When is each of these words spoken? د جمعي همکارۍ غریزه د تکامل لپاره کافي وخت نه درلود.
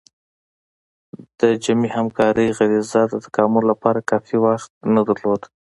د 1.39 1.41
جمعي 1.63 1.89
همکارۍ 1.97 2.47
غریزه 2.57 3.01
د 3.07 3.13
تکامل 3.25 3.63
لپاره 3.71 4.07
کافي 4.09 4.37
وخت 4.45 4.69
نه 4.95 5.01
درلود. 5.07 5.41